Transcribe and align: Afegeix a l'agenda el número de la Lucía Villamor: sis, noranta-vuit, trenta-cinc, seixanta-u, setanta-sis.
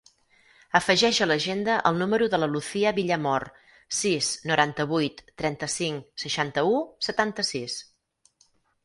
Afegeix 0.77 1.17
a 1.25 1.25
l'agenda 1.31 1.73
el 1.89 1.99
número 1.99 2.29
de 2.33 2.39
la 2.43 2.47
Lucía 2.53 2.93
Villamor: 2.99 3.45
sis, 3.97 4.31
noranta-vuit, 4.53 5.21
trenta-cinc, 5.43 6.09
seixanta-u, 6.25 6.73
setanta-sis. 7.11 7.77